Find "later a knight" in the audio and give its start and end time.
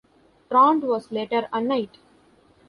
1.11-1.99